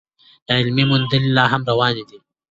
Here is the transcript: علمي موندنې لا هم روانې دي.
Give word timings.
علمي 0.53 0.83
موندنې 0.89 1.29
لا 1.37 1.45
هم 1.51 1.61
روانې 1.69 2.03
دي. 2.09 2.17